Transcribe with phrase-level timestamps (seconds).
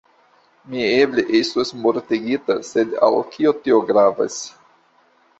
[0.69, 4.39] Mi eble estus mortigita, sed al kio tio gravas.